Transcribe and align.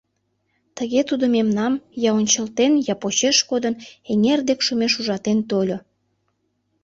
Тыге 0.77 1.01
тудо 1.09 1.25
мемнам, 1.35 1.73
я 2.09 2.11
ончылтен, 2.19 2.71
я 2.91 2.95
почеш 3.03 3.37
кодын, 3.49 3.75
эҥер 4.11 4.39
дек 4.47 4.59
шумеш 4.65 4.93
ужатен 4.99 5.39
тольо. 5.49 5.77